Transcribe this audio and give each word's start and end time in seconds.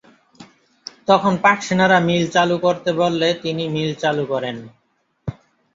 তখন 1.07 1.33
পাক 1.43 1.57
সেনারা 1.67 1.97
মিল 2.07 2.23
চালু 2.35 2.55
করতে 2.65 2.89
বললে 3.01 3.27
তিনি 3.43 3.63
মিল 3.75 3.91
চালু 4.03 4.23
করেন। 4.31 4.57